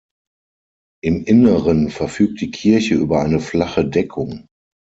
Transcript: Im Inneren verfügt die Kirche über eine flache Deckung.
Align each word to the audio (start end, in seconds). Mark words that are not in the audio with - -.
Im 1.03 1.25
Inneren 1.25 1.91
verfügt 1.91 2.41
die 2.41 2.49
Kirche 2.49 2.95
über 2.95 3.21
eine 3.21 3.39
flache 3.39 3.85
Deckung. 3.87 4.47